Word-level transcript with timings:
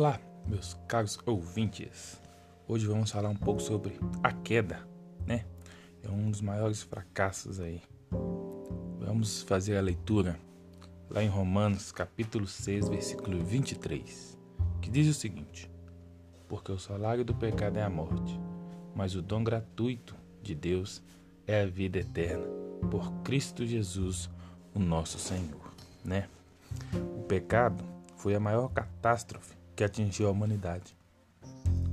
Olá, 0.00 0.18
meus 0.46 0.72
caros 0.88 1.18
ouvintes. 1.26 2.18
Hoje 2.66 2.86
vamos 2.86 3.10
falar 3.10 3.28
um 3.28 3.36
pouco 3.36 3.60
sobre 3.60 4.00
a 4.22 4.32
queda, 4.32 4.88
né? 5.26 5.44
É 6.02 6.08
um 6.08 6.30
dos 6.30 6.40
maiores 6.40 6.82
fracassos 6.82 7.60
aí. 7.60 7.82
Vamos 8.98 9.42
fazer 9.42 9.76
a 9.76 9.82
leitura 9.82 10.40
lá 11.10 11.22
em 11.22 11.28
Romanos, 11.28 11.92
capítulo 11.92 12.46
6, 12.46 12.88
versículo 12.88 13.44
23, 13.44 14.38
que 14.80 14.88
diz 14.88 15.06
o 15.06 15.12
seguinte: 15.12 15.70
Porque 16.48 16.72
o 16.72 16.78
salário 16.78 17.22
do 17.22 17.34
pecado 17.34 17.76
é 17.76 17.82
a 17.82 17.90
morte, 17.90 18.40
mas 18.94 19.14
o 19.14 19.20
dom 19.20 19.44
gratuito 19.44 20.16
de 20.42 20.54
Deus 20.54 21.02
é 21.46 21.60
a 21.60 21.66
vida 21.66 21.98
eterna, 21.98 22.46
por 22.90 23.12
Cristo 23.22 23.66
Jesus, 23.66 24.30
o 24.74 24.78
nosso 24.78 25.18
Senhor, 25.18 25.74
né? 26.02 26.26
O 27.18 27.22
pecado 27.24 27.84
foi 28.16 28.34
a 28.34 28.40
maior 28.40 28.70
catástrofe 28.70 29.59
que 29.80 29.84
atingiu 29.84 30.28
a 30.28 30.30
humanidade. 30.30 30.94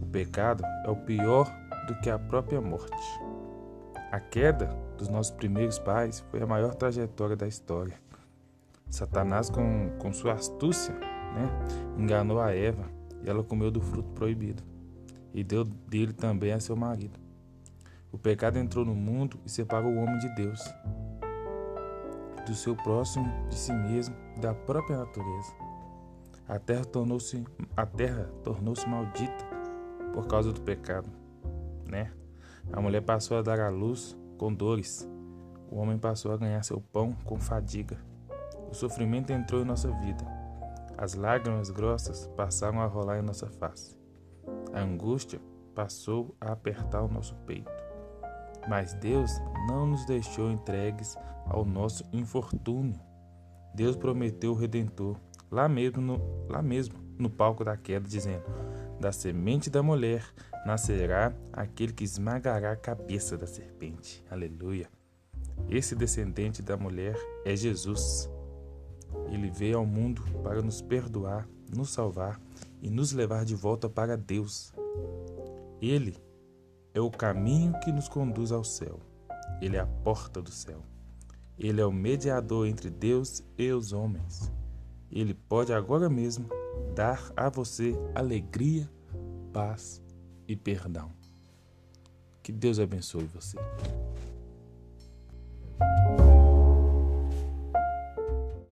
O 0.00 0.06
pecado 0.06 0.64
é 0.86 0.90
o 0.90 0.96
pior 0.96 1.46
do 1.86 1.94
que 2.00 2.08
a 2.08 2.18
própria 2.18 2.58
morte. 2.58 3.20
A 4.10 4.18
queda 4.18 4.74
dos 4.96 5.10
nossos 5.10 5.30
primeiros 5.30 5.78
pais 5.78 6.24
foi 6.30 6.42
a 6.42 6.46
maior 6.46 6.74
trajetória 6.74 7.36
da 7.36 7.46
história. 7.46 8.00
Satanás, 8.88 9.50
com, 9.50 9.90
com 9.98 10.14
sua 10.14 10.32
astúcia, 10.32 10.94
né, 10.94 11.50
enganou 11.98 12.40
a 12.40 12.54
Eva 12.54 12.86
e 13.22 13.28
ela 13.28 13.44
comeu 13.44 13.70
do 13.70 13.82
fruto 13.82 14.08
proibido 14.12 14.62
e 15.34 15.44
deu 15.44 15.62
dele 15.62 16.14
também 16.14 16.52
a 16.52 16.60
seu 16.60 16.74
marido. 16.74 17.20
O 18.10 18.16
pecado 18.16 18.58
entrou 18.58 18.86
no 18.86 18.94
mundo 18.94 19.38
e 19.44 19.50
separou 19.50 19.92
o 19.92 19.98
homem 19.98 20.18
de 20.20 20.34
Deus, 20.36 20.60
do 22.46 22.54
seu 22.54 22.74
próximo, 22.76 23.30
de 23.50 23.56
si 23.56 23.74
mesmo, 23.74 24.16
da 24.40 24.54
própria 24.54 24.96
natureza. 24.96 25.63
A 26.46 26.58
terra 26.58 26.84
tornou-se 26.84 27.42
a 27.74 27.86
terra 27.86 28.30
tornou-se 28.42 28.86
maldita 28.86 29.46
por 30.12 30.26
causa 30.26 30.52
do 30.52 30.60
pecado, 30.60 31.08
né? 31.88 32.12
A 32.70 32.80
mulher 32.82 33.00
passou 33.00 33.38
a 33.38 33.42
dar 33.42 33.58
à 33.60 33.70
luz 33.70 34.16
com 34.36 34.52
dores. 34.52 35.08
O 35.70 35.78
homem 35.78 35.98
passou 35.98 36.32
a 36.32 36.36
ganhar 36.36 36.62
seu 36.62 36.80
pão 36.80 37.16
com 37.24 37.40
fadiga. 37.40 37.98
O 38.70 38.74
sofrimento 38.74 39.32
entrou 39.32 39.62
em 39.62 39.64
nossa 39.64 39.90
vida. 39.90 40.24
As 40.98 41.14
lágrimas 41.14 41.70
grossas 41.70 42.26
passaram 42.36 42.80
a 42.80 42.86
rolar 42.86 43.18
em 43.18 43.22
nossa 43.22 43.48
face. 43.48 43.98
A 44.72 44.80
angústia 44.80 45.40
passou 45.74 46.36
a 46.40 46.52
apertar 46.52 47.02
o 47.02 47.08
nosso 47.08 47.34
peito. 47.46 47.72
Mas 48.68 48.92
Deus 48.94 49.30
não 49.66 49.86
nos 49.86 50.04
deixou 50.04 50.50
entregues 50.50 51.16
ao 51.46 51.64
nosso 51.64 52.04
infortúnio. 52.12 53.00
Deus 53.74 53.96
prometeu 53.96 54.52
o 54.52 54.56
redentor 54.56 55.16
lá 55.50 55.68
mesmo 55.68 56.00
no, 56.00 56.46
lá 56.48 56.62
mesmo, 56.62 56.94
no 57.18 57.30
palco 57.30 57.64
da 57.64 57.76
queda, 57.76 58.06
dizendo: 58.06 58.44
Da 59.00 59.12
semente 59.12 59.70
da 59.70 59.82
mulher 59.82 60.24
nascerá 60.64 61.34
aquele 61.52 61.92
que 61.92 62.04
esmagará 62.04 62.72
a 62.72 62.76
cabeça 62.76 63.36
da 63.36 63.46
serpente. 63.46 64.24
Aleluia. 64.30 64.88
Esse 65.68 65.94
descendente 65.94 66.62
da 66.62 66.76
mulher 66.76 67.16
é 67.44 67.54
Jesus. 67.54 68.28
Ele 69.30 69.50
veio 69.50 69.78
ao 69.78 69.86
mundo 69.86 70.22
para 70.42 70.60
nos 70.60 70.80
perdoar, 70.80 71.48
nos 71.74 71.90
salvar 71.90 72.40
e 72.82 72.90
nos 72.90 73.12
levar 73.12 73.44
de 73.44 73.54
volta 73.54 73.88
para 73.88 74.16
Deus. 74.16 74.72
Ele 75.80 76.16
é 76.92 77.00
o 77.00 77.10
caminho 77.10 77.78
que 77.80 77.92
nos 77.92 78.08
conduz 78.08 78.52
ao 78.52 78.64
céu. 78.64 79.00
Ele 79.60 79.76
é 79.76 79.80
a 79.80 79.86
porta 79.86 80.42
do 80.42 80.50
céu. 80.50 80.80
Ele 81.58 81.80
é 81.80 81.86
o 81.86 81.92
mediador 81.92 82.66
entre 82.66 82.90
Deus 82.90 83.44
e 83.56 83.70
os 83.70 83.92
homens. 83.92 84.50
Ele 85.14 85.32
pode 85.32 85.72
agora 85.72 86.10
mesmo 86.10 86.48
dar 86.94 87.32
a 87.36 87.48
você 87.48 87.94
alegria, 88.14 88.90
paz 89.52 90.02
e 90.48 90.56
perdão. 90.56 91.12
Que 92.42 92.50
Deus 92.50 92.80
abençoe 92.80 93.24
você. 93.24 93.56